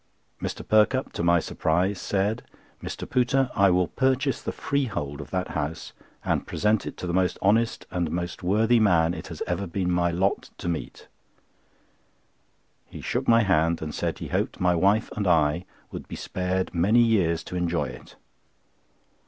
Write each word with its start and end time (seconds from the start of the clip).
Mr. 0.41 0.67
Perkupp, 0.67 1.13
to 1.13 1.21
my 1.21 1.39
surprise, 1.39 2.01
said: 2.01 2.41
"Mr. 2.81 3.07
Pooter, 3.07 3.51
I 3.55 3.69
will 3.69 3.87
purchase 3.87 4.41
the 4.41 4.51
freehold 4.51 5.21
of 5.21 5.29
that 5.29 5.49
house, 5.49 5.93
and 6.25 6.47
present 6.47 6.87
it 6.87 6.97
to 6.97 7.05
the 7.05 7.13
most 7.13 7.37
honest 7.39 7.85
and 7.91 8.09
most 8.09 8.41
worthy 8.41 8.79
man 8.79 9.13
it 9.13 9.27
has 9.27 9.43
ever 9.45 9.67
been 9.67 9.91
my 9.91 10.09
lot 10.09 10.49
to 10.57 10.67
meet." 10.67 11.07
He 12.87 13.01
shook 13.01 13.27
my 13.27 13.43
hand, 13.43 13.79
and 13.79 13.93
said 13.93 14.17
he 14.17 14.29
hoped 14.29 14.59
my 14.59 14.73
wife 14.73 15.11
and 15.15 15.27
I 15.27 15.65
would 15.91 16.07
be 16.07 16.15
spared 16.15 16.73
many 16.73 17.01
years 17.01 17.43
to 17.43 17.55
enjoy 17.55 17.89
it. 17.89 18.15